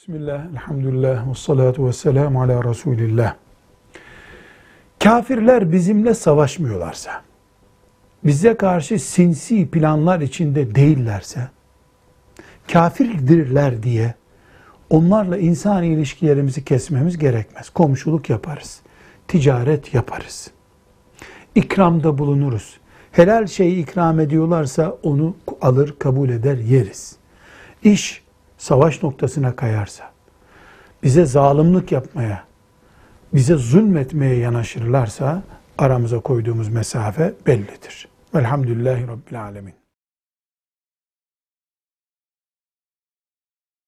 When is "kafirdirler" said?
12.72-13.82